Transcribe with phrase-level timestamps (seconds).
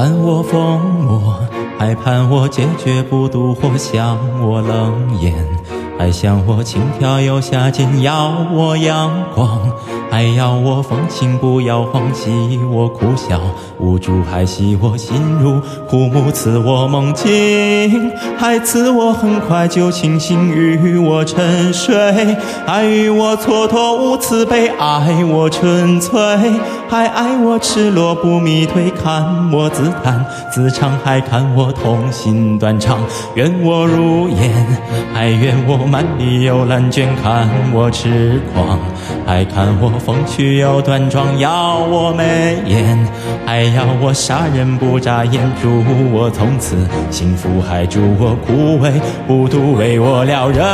[0.00, 1.38] 盼我疯魔，
[1.78, 5.34] 还盼我坚决不独活，向我冷眼，
[6.00, 9.60] 还想我轻佻又下贱，要我阳光。
[10.10, 13.38] 还要我风情，不要放弃我苦笑。
[13.78, 21.94] 无助，还系我心如枯木，赐我梦境，还赐我很快就清醒，与我沉睡，
[22.66, 26.18] 还与我蹉跎无慈悲，爱我纯粹，
[26.88, 32.98] 还爱我赤裸不迷退，看我自弹自唱，还看我痛心断肠，
[33.34, 34.66] 愿我如烟，
[35.14, 38.78] 还愿我满地有烂卷，看我痴狂，
[39.30, 39.88] 还看我。
[40.04, 42.98] 风趣又端庄，要我眉眼，
[43.46, 46.74] 还要我杀人不眨眼，祝我从此
[47.12, 48.90] 幸福，还祝我枯萎
[49.28, 50.64] 不渡，为我撩人，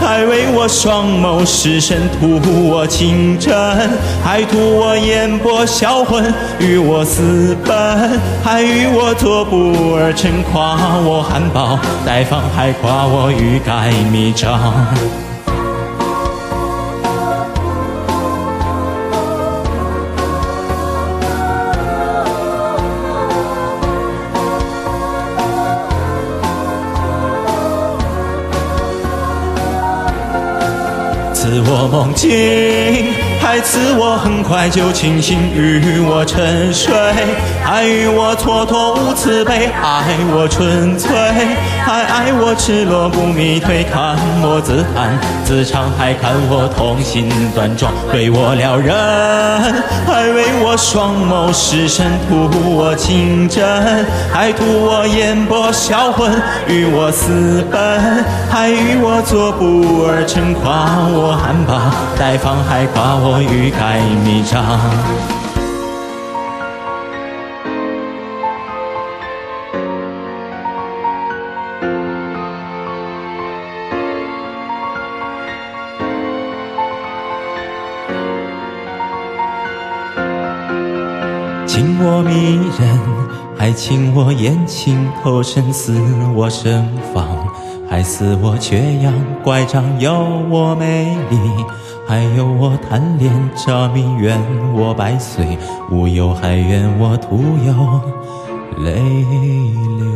[0.00, 3.54] 还为我双眸失神，图我情真，
[4.24, 6.24] 还图我眼波销魂，
[6.58, 15.23] 与我私奔，还与我做不二臣，夸我含苞待放，还夸我欲盖弥彰。
[31.44, 32.30] 赐我梦境，
[33.44, 36.94] 还赐我很快就清醒，与我沉睡，
[37.62, 41.14] 还与我蹉跎无慈悲，爱我纯粹，
[41.84, 45.12] 还爱我赤裸不迷退，看我自弹
[45.44, 48.94] 自唱，还看我痛心断妆，对我撩人，
[50.06, 53.62] 还为我双眸失神，图我情真，
[54.32, 56.32] 还图我眼波销魂，
[56.66, 61.34] 与我私奔，还与我作步而成，夸我。
[61.44, 61.74] 含苞
[62.18, 64.62] 待放，还夸我欲盖弥彰。
[81.66, 82.98] 情我迷人，
[83.58, 85.92] 还情我眼睛透神，似
[86.34, 87.26] 我盛放。
[87.88, 89.12] 还似我缺氧
[89.42, 90.12] 乖张，有
[90.50, 91.38] 我美丽，
[92.06, 94.38] 还有我贪恋着迷，愿
[94.74, 95.58] 我百岁
[95.90, 98.00] 无忧，还愿我徒有
[98.84, 99.00] 泪
[99.98, 100.13] 流。